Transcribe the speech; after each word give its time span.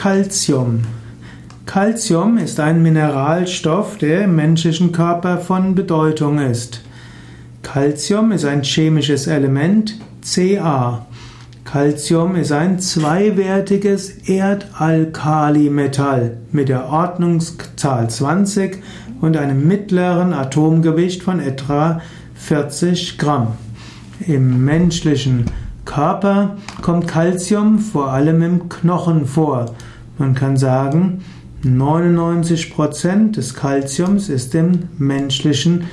Calcium. 0.00 0.80
Calcium 1.66 2.38
ist 2.38 2.58
ein 2.58 2.82
Mineralstoff, 2.82 3.98
der 3.98 4.24
im 4.24 4.34
menschlichen 4.34 4.92
Körper 4.92 5.36
von 5.36 5.74
Bedeutung 5.74 6.38
ist. 6.38 6.80
Calcium 7.62 8.32
ist 8.32 8.46
ein 8.46 8.62
chemisches 8.62 9.26
Element 9.26 9.98
Ca. 10.34 11.04
Calcium 11.64 12.36
ist 12.36 12.50
ein 12.50 12.80
zweiwertiges 12.80 14.26
Erdalkalimetall 14.26 16.38
mit 16.50 16.70
der 16.70 16.86
Ordnungszahl 16.86 18.08
20 18.08 18.82
und 19.20 19.36
einem 19.36 19.68
mittleren 19.68 20.32
Atomgewicht 20.32 21.22
von 21.22 21.40
etwa 21.40 22.00
40 22.36 23.18
Gramm. 23.18 23.48
Im 24.26 24.64
menschlichen 24.64 25.44
Körper 26.00 26.56
kommt 26.80 27.08
Calcium 27.08 27.78
vor 27.78 28.10
allem 28.10 28.40
im 28.40 28.70
Knochen 28.70 29.26
vor. 29.26 29.66
Man 30.16 30.34
kann 30.34 30.56
sagen, 30.56 31.22
99% 31.62 33.32
des 33.32 33.52
Calciums 33.52 34.30
ist 34.30 34.54
im 34.54 34.88
menschlichen 34.96 35.84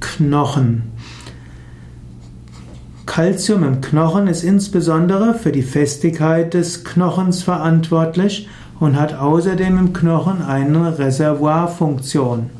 Knochen. 0.00 0.90
Calcium 3.06 3.62
im 3.62 3.80
Knochen 3.80 4.26
ist 4.26 4.42
insbesondere 4.42 5.34
für 5.34 5.52
die 5.52 5.62
Festigkeit 5.62 6.52
des 6.52 6.82
Knochens 6.82 7.44
verantwortlich 7.44 8.48
und 8.80 8.98
hat 8.98 9.14
außerdem 9.14 9.78
im 9.78 9.92
Knochen 9.92 10.42
eine 10.42 10.98
Reservoirfunktion. 10.98 12.50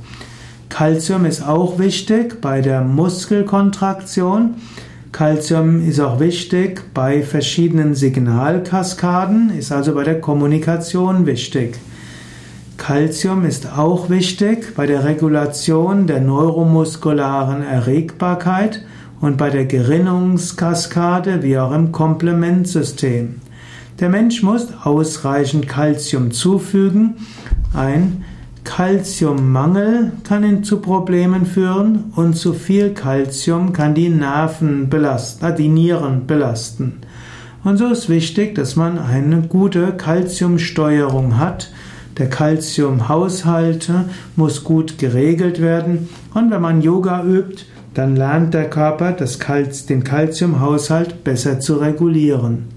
Calcium 0.69 1.25
ist 1.25 1.43
auch 1.45 1.81
wichtig 1.81 2.41
bei 2.41 2.61
der 2.61 2.83
Muskelkontraktion. 2.83 4.55
Calcium 5.17 5.81
ist 5.81 5.99
auch 5.99 6.21
wichtig 6.21 6.93
bei 6.93 7.23
verschiedenen 7.23 7.95
Signalkaskaden, 7.95 9.49
ist 9.49 9.73
also 9.73 9.95
bei 9.95 10.05
der 10.05 10.21
Kommunikation 10.21 11.25
wichtig. 11.25 11.79
Calcium 12.77 13.47
ist 13.47 13.79
auch 13.79 14.11
wichtig 14.11 14.75
bei 14.77 14.87
der 14.87 15.05
Regulation 15.05 16.07
der 16.07 16.21
neuromuskularen 16.21 17.63
Erregbarkeit 17.63 18.85
und 19.23 19.39
bei 19.39 19.49
der 19.49 19.65
Gerinnungskaskade 19.65 21.43
wie 21.43 21.57
auch 21.57 21.73
im 21.73 21.93
Komplementsystem. 21.93 23.37
Der 23.99 24.11
Mensch 24.11 24.43
muss 24.43 24.69
ausreichend 24.85 25.67
Calcium 25.67 26.31
zufügen. 26.31 27.15
Ein 27.73 28.23
Calciummangel 28.67 30.13
kann 30.25 30.63
zu 30.65 30.81
Problemen 30.81 31.47
führen 31.47 32.13
und 32.17 32.35
zu 32.37 32.53
viel 32.53 32.91
Calcium 32.91 33.73
kann 33.73 33.95
die 33.95 34.11
Nerven 34.11 34.91
belasten, 34.91 35.47
äh, 35.47 35.55
die 35.55 35.69
Nieren 35.69 36.27
belasten. 36.27 36.99
Und 37.65 37.79
so 37.79 37.87
ist 37.87 38.11
wichtig, 38.11 38.55
dass 38.55 38.77
man 38.77 38.99
eine 38.99 39.43
gute 39.43 39.93
Calciumsteuerung 39.93 41.39
hat. 41.39 41.71
Der 42.19 42.29
Calciumhaushalt 42.29 43.91
muss 44.35 44.63
gut 44.65 44.99
geregelt 44.99 45.63
werden 45.63 46.09
und 46.35 46.51
wenn 46.51 46.61
man 46.61 46.83
Yoga 46.83 47.25
übt, 47.25 47.65
dann 47.95 48.15
lernt 48.15 48.53
der 48.53 48.69
Körper 48.69 49.13
den 49.13 50.05
Calciumhaushalt 50.05 51.25
besser 51.25 51.61
zu 51.61 51.77
regulieren. 51.77 52.76